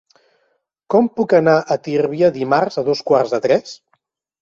Com 0.93 1.09
puc 1.19 1.35
anar 1.41 1.55
a 1.61 1.79
Tírvia 1.89 2.33
dimarts 2.41 2.83
a 2.83 2.89
dos 2.91 3.07
quarts 3.13 3.39
de 3.39 3.45
tres? 3.49 3.81